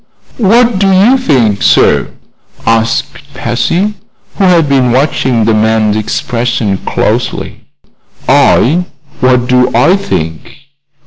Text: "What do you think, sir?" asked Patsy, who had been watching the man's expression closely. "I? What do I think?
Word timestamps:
"What 0.39 0.79
do 0.79 0.91
you 0.91 1.15
think, 1.15 1.61
sir?" 1.61 2.07
asked 2.65 3.35
Patsy, 3.35 3.93
who 4.37 4.45
had 4.45 4.67
been 4.67 4.91
watching 4.91 5.45
the 5.45 5.53
man's 5.53 5.95
expression 5.95 6.79
closely. 6.87 7.65
"I? 8.27 8.85
What 9.19 9.45
do 9.45 9.69
I 9.75 9.95
think? 9.95 10.57